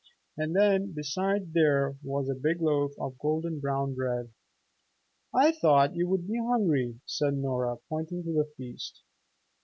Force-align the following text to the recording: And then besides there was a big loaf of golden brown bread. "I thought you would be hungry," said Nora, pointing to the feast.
And 0.35 0.55
then 0.55 0.93
besides 0.93 1.53
there 1.53 1.95
was 2.01 2.27
a 2.27 2.33
big 2.33 2.59
loaf 2.59 2.91
of 2.99 3.19
golden 3.19 3.59
brown 3.59 3.93
bread. 3.93 4.31
"I 5.31 5.51
thought 5.51 5.95
you 5.95 6.07
would 6.09 6.27
be 6.27 6.39
hungry," 6.39 6.99
said 7.05 7.35
Nora, 7.35 7.77
pointing 7.87 8.23
to 8.23 8.33
the 8.33 8.49
feast. 8.57 9.03